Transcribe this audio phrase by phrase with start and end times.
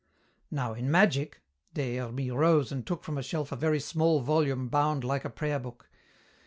[0.49, 1.43] "Now in magic,"
[1.75, 5.29] Des Hermies rose and took from a shelf a very small volume bound like a
[5.29, 5.91] prayer book.